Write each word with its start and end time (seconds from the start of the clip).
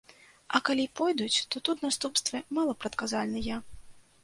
А 0.57 0.61
калі 0.69 0.85
пойдуць, 1.01 1.37
то 1.51 1.61
тут 1.69 1.85
наступствы 1.87 2.43
малапрадказальныя. 2.61 3.63